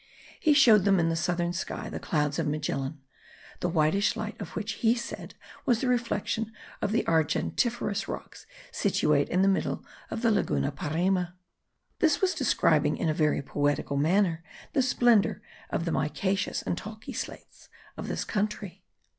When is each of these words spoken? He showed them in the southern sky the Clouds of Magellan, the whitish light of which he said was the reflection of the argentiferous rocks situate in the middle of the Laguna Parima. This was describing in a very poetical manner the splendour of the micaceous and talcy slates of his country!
He 0.39 0.55
showed 0.55 0.83
them 0.83 0.99
in 0.99 1.09
the 1.09 1.15
southern 1.15 1.53
sky 1.53 1.87
the 1.87 1.99
Clouds 1.99 2.39
of 2.39 2.47
Magellan, 2.47 2.99
the 3.59 3.69
whitish 3.69 4.15
light 4.15 4.35
of 4.41 4.55
which 4.55 4.79
he 4.83 4.95
said 4.95 5.35
was 5.63 5.79
the 5.79 5.87
reflection 5.87 6.51
of 6.81 6.91
the 6.91 7.03
argentiferous 7.03 8.07
rocks 8.07 8.47
situate 8.71 9.29
in 9.29 9.43
the 9.43 9.47
middle 9.47 9.85
of 10.09 10.23
the 10.23 10.31
Laguna 10.31 10.71
Parima. 10.71 11.35
This 11.99 12.19
was 12.19 12.33
describing 12.33 12.97
in 12.97 13.09
a 13.09 13.13
very 13.13 13.43
poetical 13.43 13.95
manner 13.95 14.43
the 14.73 14.81
splendour 14.81 15.39
of 15.69 15.85
the 15.85 15.91
micaceous 15.91 16.63
and 16.63 16.75
talcy 16.75 17.13
slates 17.13 17.69
of 17.95 18.07
his 18.07 18.25
country! 18.25 18.83